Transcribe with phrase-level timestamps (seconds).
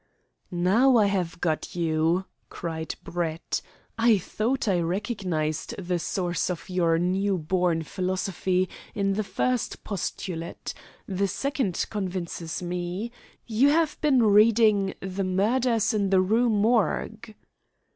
[0.49, 3.61] "Now I have got you," cried Brett
[3.99, 10.73] "I thought I recognised the source of your new born philosophy in the first postulate.
[11.05, 13.11] The second convinces me.
[13.45, 17.35] You have been reading 'The Murders in the Rue Morgue.'"